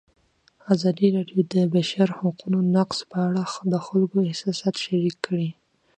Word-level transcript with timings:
ازادي 0.73 1.07
راډیو 1.15 1.39
د 1.45 1.47
د 1.53 1.55
بشري 1.73 2.15
حقونو 2.19 2.59
نقض 2.75 2.99
په 3.11 3.17
اړه 3.27 3.43
د 3.71 3.75
خلکو 3.85 4.15
احساسات 4.29 4.75
شریک 4.85 5.15
کړي. 5.25 5.49